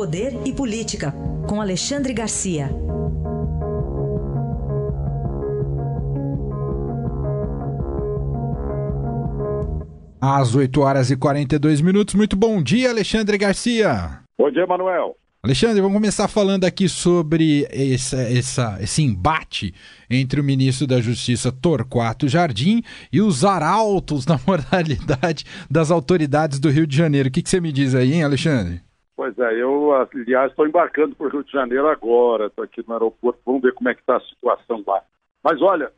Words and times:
Poder 0.00 0.32
e 0.46 0.52
Política, 0.54 1.12
com 1.46 1.60
Alexandre 1.60 2.14
Garcia. 2.14 2.70
Às 10.18 10.54
8 10.54 10.80
horas 10.80 11.10
e 11.10 11.16
42 11.18 11.82
minutos. 11.82 12.14
Muito 12.14 12.34
bom 12.34 12.62
dia, 12.62 12.88
Alexandre 12.88 13.36
Garcia. 13.36 14.22
Bom 14.38 14.50
dia, 14.50 14.66
Manuel. 14.66 15.18
Alexandre, 15.42 15.82
vamos 15.82 15.98
começar 15.98 16.28
falando 16.28 16.64
aqui 16.64 16.88
sobre 16.88 17.66
essa, 17.70 18.22
essa, 18.22 18.78
esse 18.80 19.02
embate 19.02 19.74
entre 20.08 20.40
o 20.40 20.44
ministro 20.44 20.86
da 20.86 20.98
Justiça 20.98 21.52
Torquato 21.52 22.26
Jardim 22.26 22.82
e 23.12 23.20
os 23.20 23.44
arautos 23.44 24.24
na 24.24 24.40
moralidade 24.46 25.44
das 25.70 25.90
autoridades 25.90 26.58
do 26.58 26.70
Rio 26.70 26.86
de 26.86 26.96
Janeiro. 26.96 27.28
O 27.28 27.30
que, 27.30 27.42
que 27.42 27.50
você 27.50 27.60
me 27.60 27.70
diz 27.70 27.94
aí, 27.94 28.14
hein, 28.14 28.24
Alexandre? 28.24 28.80
Pois 29.20 29.38
é, 29.38 29.60
eu, 29.60 29.92
aliás, 29.92 30.50
estou 30.50 30.66
embarcando 30.66 31.14
para 31.14 31.26
o 31.26 31.28
Rio 31.28 31.44
de 31.44 31.52
Janeiro 31.52 31.86
agora, 31.88 32.46
estou 32.46 32.64
aqui 32.64 32.82
no 32.88 32.94
aeroporto, 32.94 33.38
vamos 33.44 33.60
ver 33.60 33.74
como 33.74 33.90
é 33.90 33.94
que 33.94 34.00
está 34.00 34.16
a 34.16 34.20
situação 34.20 34.82
lá. 34.86 35.02
Mas 35.44 35.60
olha, 35.60 35.92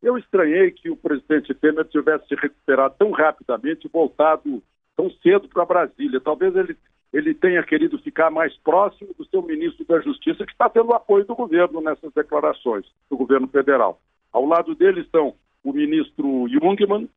eu 0.00 0.16
estranhei 0.16 0.70
que 0.70 0.88
o 0.88 0.96
presidente 0.96 1.52
Temer 1.54 1.86
tivesse 1.86 2.28
se 2.28 2.36
recuperado 2.36 2.94
tão 2.96 3.10
rapidamente 3.10 3.88
e 3.88 3.90
voltado 3.90 4.62
tão 4.96 5.10
cedo 5.10 5.48
para 5.48 5.64
Brasília. 5.64 6.20
Talvez 6.20 6.54
ele 6.54 6.76
ele 7.12 7.34
tenha 7.34 7.64
querido 7.64 7.98
ficar 7.98 8.30
mais 8.30 8.56
próximo 8.58 9.12
do 9.18 9.24
seu 9.24 9.42
ministro 9.42 9.84
da 9.84 9.98
Justiça, 9.98 10.46
que 10.46 10.52
está 10.52 10.68
tendo 10.68 10.92
apoio 10.92 11.24
do 11.24 11.34
governo 11.34 11.80
nessas 11.80 12.12
declarações, 12.12 12.86
do 13.10 13.16
governo 13.16 13.48
federal. 13.48 14.00
Ao 14.32 14.46
lado 14.46 14.76
dele 14.76 15.00
estão 15.00 15.34
o 15.64 15.72
ministro 15.72 16.46
Jungmann, 16.48 17.08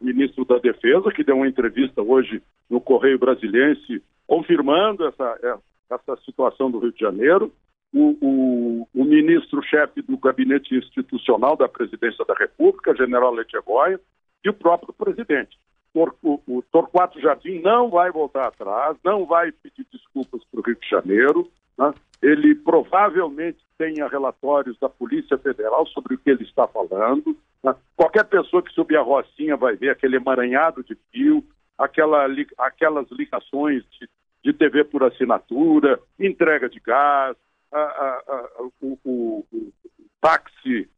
ministro 0.00 0.46
da 0.46 0.56
Defesa, 0.56 1.12
que 1.12 1.22
deu 1.22 1.36
uma 1.36 1.48
entrevista 1.48 2.00
hoje 2.00 2.42
no 2.70 2.80
Correio 2.80 3.18
Brasiliense, 3.18 4.02
confirmando 4.32 5.06
essa, 5.06 5.38
é, 5.42 5.94
essa 5.94 6.16
situação 6.24 6.70
do 6.70 6.78
Rio 6.78 6.92
de 6.92 7.00
Janeiro, 7.00 7.52
o, 7.92 8.16
o, 8.22 8.88
o 8.94 9.04
ministro-chefe 9.04 10.00
do 10.00 10.16
Gabinete 10.16 10.74
Institucional 10.74 11.54
da 11.54 11.68
Presidência 11.68 12.24
da 12.24 12.32
República, 12.32 12.96
general 12.96 13.34
Letiegoia, 13.34 14.00
e 14.42 14.48
o 14.48 14.54
próprio 14.54 14.94
presidente 14.94 15.58
o, 15.94 16.40
o 16.46 16.62
Torquato 16.62 17.20
Jardim 17.20 17.60
não 17.60 17.90
vai 17.90 18.10
voltar 18.10 18.46
atrás, 18.46 18.96
não 19.04 19.26
vai 19.26 19.52
pedir 19.52 19.86
desculpas 19.92 20.42
para 20.50 20.60
o 20.60 20.62
Rio 20.62 20.76
de 20.76 20.88
Janeiro. 20.88 21.50
Né? 21.78 21.92
Ele 22.22 22.54
provavelmente 22.54 23.58
tenha 23.76 24.08
relatórios 24.08 24.78
da 24.78 24.88
Polícia 24.88 25.36
Federal 25.36 25.86
sobre 25.88 26.14
o 26.14 26.18
que 26.18 26.30
ele 26.30 26.44
está 26.44 26.66
falando. 26.66 27.36
Né? 27.62 27.74
Qualquer 27.96 28.24
pessoa 28.24 28.62
que 28.62 28.72
subir 28.72 28.96
a 28.96 29.02
Rocinha 29.02 29.56
vai 29.56 29.76
ver 29.76 29.90
aquele 29.90 30.16
emaranhado 30.16 30.82
de 30.82 30.96
fio, 31.10 31.44
aquela, 31.76 32.26
aquelas 32.58 33.10
ligações 33.10 33.82
de, 33.90 34.08
de 34.44 34.52
TV 34.52 34.84
por 34.84 35.04
assinatura, 35.04 36.00
entrega 36.18 36.68
de 36.68 36.80
gás, 36.80 37.36
a, 37.72 37.78
a, 37.78 38.22
a, 38.28 38.62
o, 38.80 38.98
o, 39.04 39.46
o, 39.52 39.72
táxi, 40.20 40.88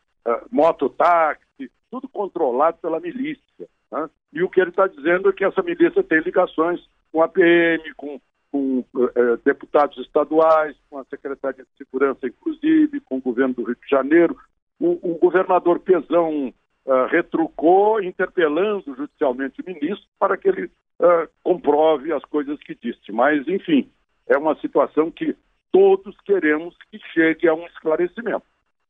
mototáxi, 0.51 1.71
tudo 1.91 2.09
controlado 2.09 2.79
pela 2.79 3.01
milícia. 3.01 3.69
Né? 3.91 4.11
E 4.33 4.43
o 4.43 4.49
que 4.49 4.61
ele 4.61 4.71
está 4.71 4.87
dizendo 4.87 5.29
é 5.29 5.33
que 5.33 5.45
essa 5.45 5.63
milícia 5.63 6.03
tem 6.03 6.21
ligações 6.21 6.81
com 7.13 7.23
a 7.23 7.29
PM, 7.29 7.95
com, 7.95 8.21
com 8.51 8.85
eh, 8.97 9.39
deputados 9.45 9.97
estaduais, 9.99 10.77
com 10.91 10.99
a 10.99 11.05
Secretaria 11.05 11.65
de 11.65 11.77
Segurança, 11.79 12.27
inclusive, 12.27 13.01
com 13.01 13.19
o 13.19 13.21
governo 13.21 13.55
do 13.55 13.65
Rio 13.65 13.77
de 13.77 13.89
Janeiro. 13.89 14.37
O, 14.81 15.13
o 15.13 15.19
governador 15.19 15.79
Pezão 15.79 16.53
uh, 16.87 17.07
retrucou, 17.11 18.03
interpelando 18.03 18.95
judicialmente 18.95 19.61
o 19.61 19.67
ministro 19.67 20.07
para 20.19 20.37
que 20.37 20.49
ele 20.49 20.67
uh, 21.01 21.29
comprove 21.43 22.13
as 22.13 22.25
coisas 22.25 22.59
que 22.61 22.75
disse. 22.75 23.13
Mas, 23.13 23.47
enfim, 23.49 23.91
é 24.27 24.37
uma 24.37 24.55
situação 24.61 25.11
que 25.11 25.37
todos 25.73 26.17
queremos 26.25 26.77
que 26.91 26.99
chegue 27.13 27.49
a 27.49 27.55
um 27.55 27.67
esclarecimento. 27.67 28.45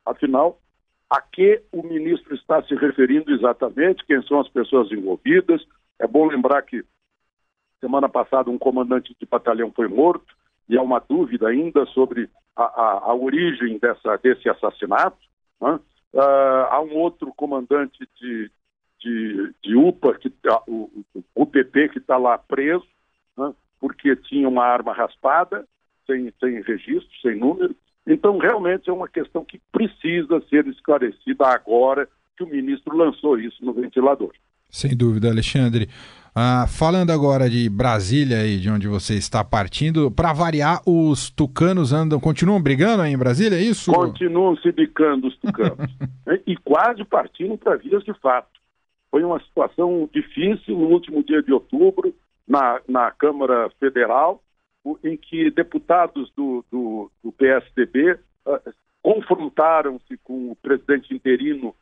Afinal, 0.05 0.59
a 1.09 1.21
que 1.21 1.61
o 1.71 1.83
ministro 1.83 2.35
está 2.35 2.61
se 2.63 2.75
referindo 2.75 3.31
exatamente, 3.33 4.05
quem 4.05 4.21
são 4.23 4.39
as 4.39 4.47
pessoas 4.49 4.91
envolvidas. 4.91 5.65
É 5.99 6.07
bom 6.07 6.27
lembrar 6.27 6.61
que 6.63 6.83
semana 7.79 8.09
passada 8.09 8.49
um 8.49 8.57
comandante 8.57 9.15
de 9.19 9.25
batalhão 9.25 9.71
foi 9.71 9.87
morto 9.87 10.35
e 10.67 10.77
há 10.77 10.81
uma 10.81 10.99
dúvida 10.99 11.47
ainda 11.47 11.85
sobre 11.87 12.29
a, 12.55 12.63
a, 12.63 12.99
a 13.05 13.13
origem 13.13 13.77
dessa, 13.77 14.17
desse 14.17 14.49
assassinato. 14.49 15.17
Né? 15.61 15.79
Uh, 16.15 16.71
há 16.71 16.81
um 16.81 16.95
outro 16.95 17.33
comandante 17.35 18.07
de, 18.21 18.49
de, 19.01 19.53
de 19.61 19.75
UPA, 19.75 20.13
que, 20.13 20.29
uh, 20.29 20.61
o, 20.65 21.03
o 21.13 21.43
UPP, 21.43 21.89
que 21.89 21.97
está 21.97 22.15
lá 22.15 22.37
preso, 22.37 22.87
né? 23.37 23.53
porque 23.81 24.15
tinha 24.15 24.47
uma 24.47 24.63
arma 24.63 24.93
raspada, 24.93 25.67
sem, 26.07 26.31
sem 26.39 26.61
registro, 26.61 27.11
sem 27.21 27.35
número. 27.35 27.75
Então, 28.07 28.37
realmente 28.37 28.89
é 28.89 28.93
uma 28.93 29.09
questão 29.09 29.43
que 29.43 29.59
precisa 29.73 30.41
ser 30.49 30.65
esclarecida 30.67 31.47
agora 31.47 32.07
que 32.37 32.43
o 32.43 32.47
ministro 32.47 32.95
lançou 32.95 33.37
isso 33.37 33.63
no 33.65 33.73
ventilador. 33.73 34.31
Sem 34.75 34.93
dúvida, 34.93 35.29
Alexandre. 35.29 35.87
Ah, 36.35 36.65
falando 36.67 37.09
agora 37.09 37.49
de 37.49 37.69
Brasília 37.69 38.45
e 38.45 38.59
de 38.59 38.69
onde 38.69 38.89
você 38.89 39.13
está 39.13 39.41
partindo, 39.41 40.11
para 40.11 40.33
variar, 40.33 40.81
os 40.85 41.29
tucanos 41.29 41.93
andam, 41.93 42.19
continuam 42.19 42.61
brigando 42.61 43.01
aí 43.01 43.13
em 43.13 43.17
Brasília, 43.17 43.55
é 43.55 43.61
isso? 43.61 43.89
Continuam 43.89 44.57
se 44.57 44.69
bicando 44.73 45.27
os 45.27 45.37
tucanos. 45.37 45.89
e 46.45 46.57
quase 46.57 47.05
partindo 47.05 47.57
para 47.57 47.77
vias 47.77 48.03
de 48.03 48.13
fato. 48.19 48.49
Foi 49.09 49.23
uma 49.23 49.39
situação 49.39 50.09
difícil 50.13 50.77
no 50.77 50.87
último 50.87 51.23
dia 51.23 51.41
de 51.41 51.53
outubro, 51.53 52.13
na, 52.45 52.81
na 52.85 53.09
Câmara 53.11 53.71
Federal, 53.79 54.43
em 55.05 55.15
que 55.15 55.49
deputados 55.51 56.29
do, 56.35 56.65
do, 56.69 57.09
do 57.23 57.31
PSDB 57.31 58.11
uh, 58.11 58.19
ah, 58.45 58.61
confrontaram-se 59.01 60.17
com 60.21 60.51
o 60.51 60.55
presidente 60.57 61.13
interino 61.13 61.73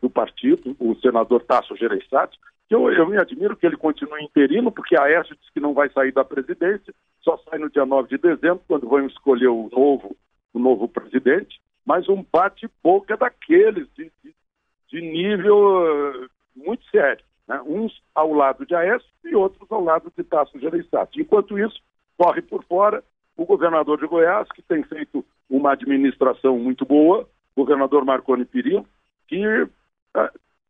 do 0.00 0.10
partido, 0.10 0.76
o 0.78 0.94
senador 0.96 1.42
Tasso 1.42 1.76
Gereissati, 1.76 2.38
que 2.68 2.74
eu, 2.74 2.90
eu 2.90 3.06
me 3.06 3.16
admiro 3.16 3.56
que 3.56 3.64
ele 3.64 3.76
continue 3.76 4.24
interino, 4.24 4.72
porque 4.72 4.96
a 4.96 5.04
Aécio 5.04 5.36
disse 5.36 5.52
que 5.52 5.60
não 5.60 5.72
vai 5.72 5.88
sair 5.90 6.12
da 6.12 6.24
presidência, 6.24 6.92
só 7.22 7.38
sai 7.38 7.58
no 7.58 7.70
dia 7.70 7.86
9 7.86 8.08
de 8.08 8.18
dezembro, 8.18 8.62
quando 8.66 8.88
vão 8.88 9.06
escolher 9.06 9.48
o 9.48 9.68
novo, 9.72 10.16
o 10.52 10.58
novo 10.58 10.88
presidente, 10.88 11.60
mas 11.84 12.08
um 12.08 12.24
bate-boca 12.32 13.16
daqueles 13.16 13.86
de, 13.94 14.10
de, 14.24 14.34
de 14.88 15.00
nível 15.00 16.28
muito 16.56 16.84
sério. 16.90 17.24
Né? 17.46 17.60
Uns 17.64 18.02
ao 18.14 18.32
lado 18.32 18.66
de 18.66 18.74
Aécio 18.74 19.08
e 19.24 19.34
outros 19.36 19.70
ao 19.70 19.82
lado 19.82 20.12
de 20.16 20.24
Tasso 20.24 20.58
Gereissati. 20.58 21.20
Enquanto 21.20 21.58
isso, 21.58 21.80
corre 22.18 22.42
por 22.42 22.64
fora 22.64 23.04
o 23.36 23.44
governador 23.44 23.98
de 23.98 24.06
Goiás, 24.06 24.48
que 24.52 24.62
tem 24.62 24.82
feito 24.82 25.24
uma 25.48 25.72
administração 25.72 26.58
muito 26.58 26.84
boa, 26.84 27.28
governador 27.54 28.04
Marconi 28.04 28.44
Pirillo, 28.44 28.86
que 29.28 29.62
uh, 29.62 29.68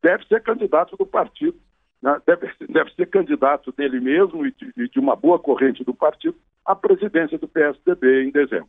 deve 0.03 0.25
ser 0.27 0.43
candidato 0.43 0.97
do 0.97 1.07
partido, 1.07 1.57
né? 2.03 2.21
deve, 2.27 2.51
deve 2.69 2.93
ser 2.95 3.07
candidato 3.07 3.73
dele 3.73 4.01
mesmo 4.01 4.47
e 4.47 4.53
de, 4.53 4.89
de 4.89 4.99
uma 4.99 5.17
boa 5.17 5.39
corrente 5.39 5.85
do 5.85 5.95
partido 5.95 6.37
à 6.65 6.75
presidência 6.75 7.39
do 7.39 7.49
PSDB 7.49 8.25
em 8.25 8.31
dezembro. 8.31 8.69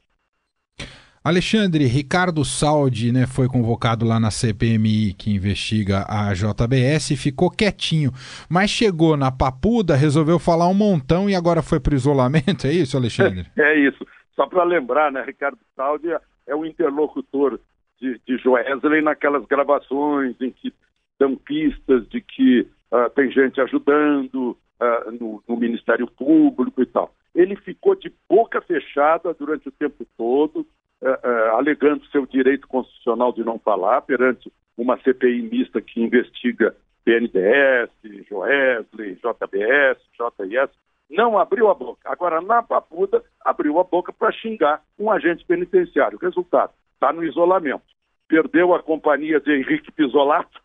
Alexandre, 1.23 1.83
Ricardo 1.85 2.45
Saldi 2.45 3.11
né, 3.11 3.27
foi 3.27 3.49
convocado 3.49 4.05
lá 4.05 4.17
na 4.17 4.31
CPMI 4.31 5.13
que 5.13 5.29
investiga 5.29 6.05
a 6.07 6.31
JBS 6.33 7.11
e 7.11 7.17
ficou 7.17 7.51
quietinho, 7.51 8.11
mas 8.49 8.69
chegou 8.69 9.17
na 9.17 9.29
papuda, 9.29 9.93
resolveu 9.93 10.39
falar 10.39 10.69
um 10.69 10.73
montão 10.73 11.29
e 11.29 11.35
agora 11.35 11.61
foi 11.61 11.81
para 11.81 11.91
o 11.91 11.97
isolamento, 11.97 12.65
é 12.65 12.71
isso, 12.71 12.95
Alexandre? 12.95 13.45
É, 13.57 13.61
é 13.75 13.79
isso. 13.79 14.07
Só 14.37 14.47
para 14.47 14.63
lembrar, 14.63 15.11
né, 15.11 15.21
Ricardo 15.21 15.59
Saldi 15.75 16.07
é 16.47 16.55
o 16.55 16.65
interlocutor 16.65 17.59
de, 17.99 18.19
de 18.25 18.37
Joesley 18.37 19.01
naquelas 19.01 19.45
gravações 19.45 20.35
em 20.41 20.51
que 20.51 20.73
dão 21.19 21.35
pistas 21.35 22.07
de 22.09 22.21
que 22.21 22.61
uh, 22.91 23.09
tem 23.15 23.31
gente 23.31 23.59
ajudando 23.59 24.57
uh, 24.79 25.11
no, 25.19 25.43
no 25.47 25.57
Ministério 25.57 26.07
Público 26.07 26.81
e 26.81 26.85
tal. 26.85 27.13
Ele 27.33 27.55
ficou 27.55 27.95
de 27.95 28.11
boca 28.29 28.61
fechada 28.61 29.33
durante 29.33 29.67
o 29.67 29.71
tempo 29.71 30.05
todo, 30.17 30.61
uh, 31.01 31.55
alegando 31.55 32.05
seu 32.07 32.25
direito 32.25 32.67
constitucional 32.67 33.31
de 33.31 33.43
não 33.43 33.59
falar 33.59 34.01
perante 34.01 34.51
uma 34.77 34.97
CPI 34.99 35.41
mista 35.41 35.81
que 35.81 36.01
investiga 36.01 36.75
PNDS, 37.03 37.89
Joesley, 38.29 39.15
JBS, 39.15 39.97
JIS, 40.13 40.69
não 41.09 41.37
abriu 41.37 41.69
a 41.69 41.73
boca. 41.73 42.01
Agora, 42.05 42.41
na 42.41 42.61
Papuda, 42.61 43.23
abriu 43.43 43.79
a 43.79 43.83
boca 43.83 44.11
para 44.11 44.31
xingar 44.31 44.81
um 44.99 45.09
agente 45.09 45.45
penitenciário. 45.45 46.19
Resultado, 46.21 46.73
está 46.97 47.13
no 47.13 47.23
isolamento. 47.23 47.83
Perdeu 48.27 48.73
a 48.73 48.81
companhia 48.83 49.39
de 49.39 49.51
Henrique 49.51 49.91
Pisolato 49.91 50.59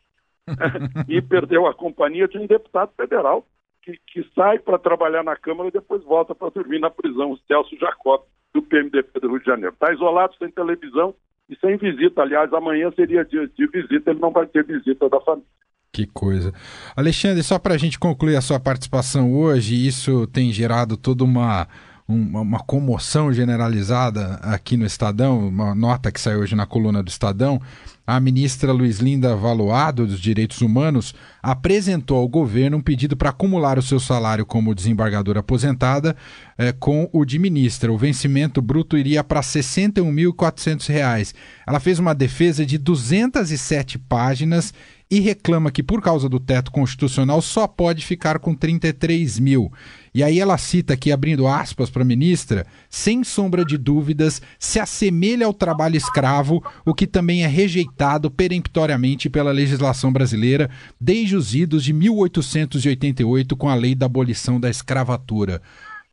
e 1.08 1.22
perdeu 1.22 1.66
a 1.66 1.74
companhia 1.74 2.26
de 2.26 2.38
um 2.38 2.46
deputado 2.46 2.92
federal 2.96 3.46
que, 3.82 3.98
que 4.06 4.28
sai 4.34 4.58
para 4.58 4.78
trabalhar 4.78 5.22
na 5.22 5.36
Câmara 5.36 5.68
e 5.68 5.72
depois 5.72 6.02
volta 6.02 6.34
para 6.34 6.50
dormir 6.50 6.78
na 6.80 6.90
prisão, 6.90 7.32
o 7.32 7.38
Celso 7.46 7.76
Jacob 7.78 8.22
do 8.54 8.62
PMDB 8.62 9.08
do 9.20 9.28
Rio 9.28 9.40
de 9.40 9.46
Janeiro. 9.46 9.74
Está 9.74 9.92
isolado, 9.92 10.34
sem 10.38 10.50
televisão 10.50 11.14
e 11.48 11.56
sem 11.56 11.76
visita. 11.76 12.22
Aliás, 12.22 12.52
amanhã 12.52 12.90
seria 12.94 13.24
dia 13.24 13.46
de 13.46 13.66
visita, 13.66 14.10
ele 14.10 14.20
não 14.20 14.30
vai 14.30 14.46
ter 14.46 14.64
visita 14.64 15.08
da 15.08 15.20
família. 15.20 15.46
Que 15.92 16.06
coisa. 16.06 16.54
Alexandre, 16.96 17.42
só 17.42 17.58
para 17.58 17.74
a 17.74 17.78
gente 17.78 17.98
concluir 17.98 18.36
a 18.36 18.40
sua 18.40 18.58
participação 18.58 19.34
hoje, 19.34 19.86
isso 19.86 20.26
tem 20.28 20.50
gerado 20.50 20.96
toda 20.96 21.22
uma, 21.22 21.68
um, 22.08 22.40
uma 22.40 22.60
comoção 22.60 23.32
generalizada 23.32 24.34
aqui 24.42 24.76
no 24.76 24.84
Estadão, 24.84 25.48
uma 25.48 25.74
nota 25.74 26.10
que 26.10 26.20
saiu 26.20 26.40
hoje 26.40 26.54
na 26.54 26.66
coluna 26.66 27.02
do 27.02 27.08
Estadão. 27.08 27.60
A 28.04 28.18
ministra 28.18 28.72
Luiz 28.72 28.98
Linda 28.98 29.36
Valuado, 29.36 30.06
dos 30.06 30.20
Direitos 30.20 30.60
Humanos, 30.60 31.14
apresentou 31.40 32.18
ao 32.18 32.26
governo 32.26 32.78
um 32.78 32.80
pedido 32.80 33.16
para 33.16 33.30
acumular 33.30 33.78
o 33.78 33.82
seu 33.82 34.00
salário 34.00 34.44
como 34.44 34.74
desembargadora 34.74 35.38
aposentada 35.38 36.16
eh, 36.58 36.72
com 36.72 37.08
o 37.12 37.24
de 37.24 37.38
ministra. 37.38 37.92
O 37.92 37.96
vencimento 37.96 38.60
bruto 38.60 38.98
iria 38.98 39.22
para 39.22 39.38
R$ 39.38 39.46
61.400. 39.46 41.32
Ela 41.64 41.78
fez 41.78 42.00
uma 42.00 42.12
defesa 42.12 42.66
de 42.66 42.76
207 42.76 44.00
páginas 44.00 44.74
e 45.12 45.20
reclama 45.20 45.70
que, 45.70 45.82
por 45.82 46.00
causa 46.00 46.26
do 46.26 46.40
teto 46.40 46.72
constitucional, 46.72 47.42
só 47.42 47.66
pode 47.66 48.02
ficar 48.02 48.38
com 48.38 48.54
33 48.54 49.38
mil. 49.38 49.70
E 50.14 50.22
aí 50.22 50.40
ela 50.40 50.56
cita 50.56 50.94
aqui, 50.94 51.12
abrindo 51.12 51.46
aspas 51.46 51.90
para 51.90 52.00
a 52.00 52.06
ministra, 52.06 52.66
sem 52.88 53.22
sombra 53.22 53.62
de 53.62 53.76
dúvidas, 53.76 54.40
se 54.58 54.80
assemelha 54.80 55.44
ao 55.44 55.52
trabalho 55.52 55.98
escravo, 55.98 56.64
o 56.82 56.94
que 56.94 57.06
também 57.06 57.44
é 57.44 57.46
rejeitado 57.46 58.30
peremptoriamente 58.30 59.28
pela 59.28 59.52
legislação 59.52 60.10
brasileira 60.10 60.70
desde 60.98 61.36
os 61.36 61.54
idos 61.54 61.84
de 61.84 61.92
1888 61.92 63.54
com 63.54 63.68
a 63.68 63.74
lei 63.74 63.94
da 63.94 64.06
abolição 64.06 64.58
da 64.58 64.70
escravatura. 64.70 65.60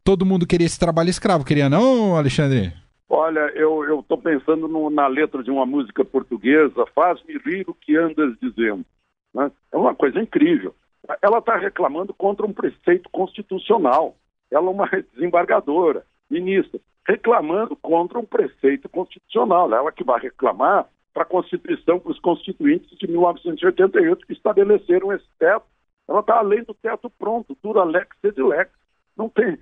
Todo 0.04 0.25
mundo 0.25 0.45
queria 0.45 0.68
esse 0.68 0.78
trabalho 0.78 1.10
escravo, 1.10 1.45
queria 1.45 1.69
não, 1.69 2.18
Alexandre? 2.18 2.74
Olha, 3.09 3.51
eu 3.56 4.00
estou 4.00 4.19
pensando 4.19 4.67
no, 4.67 4.88
na 4.91 5.07
letra 5.07 5.41
de 5.41 5.50
uma 5.50 5.65
música 5.65 6.06
portuguesa, 6.06 6.85
faz-me 6.94 7.39
rir 7.39 7.67
o 7.67 7.73
que 7.73 7.97
andas 7.97 8.38
dizendo. 8.39 8.85
Né? 9.33 9.51
É 9.71 9.77
uma 9.77 9.95
coisa 9.95 10.19
incrível. 10.19 10.75
Ela 11.19 11.39
está 11.39 11.57
reclamando 11.57 12.13
contra 12.13 12.45
um 12.45 12.53
preceito 12.53 13.09
constitucional. 13.09 14.15
Ela 14.51 14.67
é 14.67 14.69
uma 14.69 14.88
desembargadora, 15.13 16.06
ministra, 16.29 16.79
reclamando 17.07 17.75
contra 17.75 18.19
um 18.19 18.25
preceito 18.25 18.88
constitucional. 18.88 19.73
Ela 19.73 19.91
que 19.91 20.03
vai 20.03 20.19
reclamar 20.19 20.88
para 21.11 21.23
a 21.23 21.25
Constituição, 21.25 22.00
para 22.00 22.11
os 22.11 22.19
constituintes 22.19 22.95
de 22.95 23.07
1988 23.07 24.27
que 24.27 24.33
estabeleceram 24.33 25.11
esse 25.11 25.25
teto. 25.39 25.65
Ela 26.07 26.19
está 26.19 26.38
além 26.38 26.63
do 26.63 26.75
teto 26.75 27.09
pronto, 27.09 27.57
dura 27.63 27.83
lex 27.83 28.15
sed 28.21 28.39
lex. 28.39 28.71
Não 29.17 29.29
tem, 29.29 29.57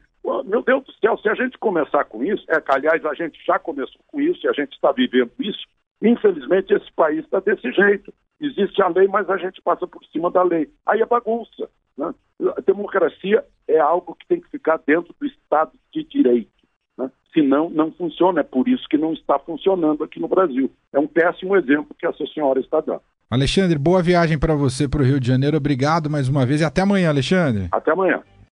meu 0.45 0.61
Deus 0.61 0.83
do 0.83 0.93
céu, 0.93 1.17
se 1.17 1.29
a 1.29 1.35
gente 1.35 1.57
começar 1.57 2.03
com 2.05 2.23
isso, 2.23 2.43
é 2.49 2.59
que, 2.59 2.71
aliás, 2.71 3.05
a 3.05 3.13
gente 3.13 3.39
já 3.45 3.57
começou 3.57 4.01
com 4.07 4.19
isso 4.19 4.45
e 4.45 4.49
a 4.49 4.53
gente 4.53 4.73
está 4.73 4.91
vivendo 4.91 5.31
isso, 5.39 5.65
infelizmente 6.01 6.73
esse 6.73 6.91
país 6.93 7.23
está 7.23 7.39
desse 7.39 7.71
jeito. 7.71 8.13
Existe 8.39 8.81
a 8.81 8.87
lei, 8.87 9.07
mas 9.07 9.29
a 9.29 9.37
gente 9.37 9.61
passa 9.61 9.87
por 9.87 10.03
cima 10.05 10.29
da 10.29 10.43
lei. 10.43 10.69
Aí 10.85 11.01
é 11.01 11.05
bagunça. 11.05 11.69
Né? 11.97 12.13
A 12.55 12.61
democracia 12.61 13.43
é 13.67 13.79
algo 13.79 14.15
que 14.15 14.27
tem 14.27 14.39
que 14.39 14.49
ficar 14.49 14.79
dentro 14.85 15.15
do 15.19 15.25
Estado 15.25 15.71
de 15.91 16.03
Direito. 16.03 16.51
Né? 16.97 17.09
Senão, 17.33 17.69
não 17.69 17.91
funciona. 17.91 18.41
É 18.41 18.43
por 18.43 18.67
isso 18.67 18.87
que 18.89 18.97
não 18.97 19.13
está 19.13 19.39
funcionando 19.39 20.03
aqui 20.03 20.19
no 20.19 20.27
Brasil. 20.27 20.69
É 20.93 20.99
um 20.99 21.07
péssimo 21.07 21.55
exemplo 21.57 21.95
que 21.97 22.05
essa 22.05 22.25
senhora 22.27 22.59
está 22.59 22.79
dando. 22.79 23.01
Alexandre, 23.29 23.77
boa 23.77 24.03
viagem 24.03 24.37
para 24.37 24.53
você 24.53 24.87
para 24.87 25.01
o 25.01 25.05
Rio 25.05 25.19
de 25.19 25.27
Janeiro. 25.27 25.57
Obrigado 25.57 26.09
mais 26.09 26.29
uma 26.29 26.45
vez 26.45 26.61
e 26.61 26.63
até 26.63 26.81
amanhã, 26.81 27.09
Alexandre. 27.09 27.69
Até 27.71 27.91
amanhã. 27.91 28.21